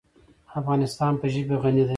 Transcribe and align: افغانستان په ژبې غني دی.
افغانستان 0.59 1.13
په 1.21 1.25
ژبې 1.33 1.55
غني 1.61 1.83
دی. 1.85 1.89